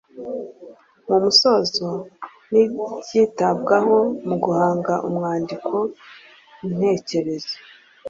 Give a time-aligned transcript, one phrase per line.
[1.07, 1.87] Mu musozo
[2.51, 5.73] ni Ibyitabwaho mu guhanga umwandiko
[6.75, 7.55] ntekerezo